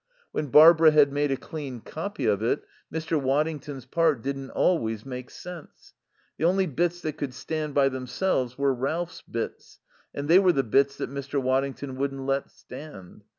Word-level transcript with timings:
When 0.31 0.47
Barbara 0.47 0.89
had 0.89 1.11
made 1.13 1.29
a 1.29 1.37
clean 1.37 1.79
copy 1.79 2.25
of 2.25 2.41
it 2.41 2.63
Mr. 2.91 3.21
Waddington's 3.21 3.85
part 3.85 4.23
didn't 4.23 4.49
always 4.49 5.05
make 5.05 5.29
sense. 5.29 5.93
The 6.39 6.43
only 6.45 6.65
bits 6.65 7.01
that 7.01 7.17
could 7.17 7.35
stand 7.35 7.75
by 7.75 7.87
themselves 7.87 8.57
were 8.57 8.73
Ralph's 8.73 9.21
bits, 9.21 9.79
and 10.11 10.27
they 10.27 10.39
were 10.39 10.53
the 10.53 10.63
bits 10.63 10.97
that 10.97 11.11
Mr. 11.11 11.39
Waddington 11.39 11.97
wouldn't 11.97 12.25
let 12.25 12.49
stand. 12.49 13.25